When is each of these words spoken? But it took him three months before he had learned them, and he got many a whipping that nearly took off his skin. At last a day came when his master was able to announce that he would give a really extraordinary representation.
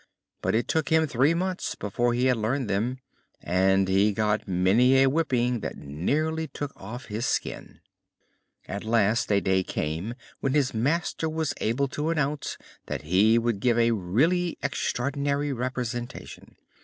But 0.41 0.55
it 0.55 0.67
took 0.67 0.89
him 0.89 1.05
three 1.05 1.35
months 1.35 1.75
before 1.75 2.15
he 2.15 2.25
had 2.25 2.37
learned 2.37 2.67
them, 2.67 2.97
and 3.39 3.87
he 3.87 4.13
got 4.13 4.47
many 4.47 4.97
a 5.03 5.07
whipping 5.07 5.59
that 5.59 5.77
nearly 5.77 6.47
took 6.47 6.73
off 6.75 7.05
his 7.05 7.27
skin. 7.27 7.81
At 8.67 8.83
last 8.83 9.31
a 9.31 9.39
day 9.39 9.61
came 9.61 10.15
when 10.39 10.55
his 10.55 10.73
master 10.73 11.29
was 11.29 11.53
able 11.57 11.87
to 11.89 12.09
announce 12.09 12.57
that 12.87 13.03
he 13.03 13.37
would 13.37 13.59
give 13.59 13.77
a 13.77 13.91
really 13.91 14.57
extraordinary 14.63 15.53
representation. 15.53 16.55